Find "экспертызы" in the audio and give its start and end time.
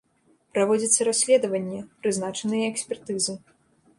2.73-3.33